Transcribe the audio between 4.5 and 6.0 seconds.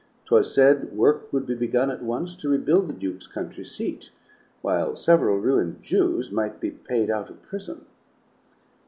while several ruined